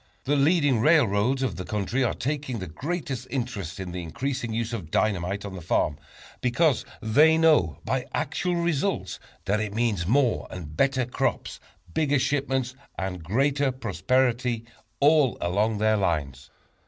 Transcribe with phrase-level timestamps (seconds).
[0.23, 4.73] The leading railroads of the country are taking the greatest interest in the increasing use
[4.73, 5.99] of dynamite on the farm,
[6.41, 11.59] because they know by actual results that it means more and better crops,
[11.93, 14.65] bigger shipments and greater prosperity
[14.99, 16.49] all along their lines.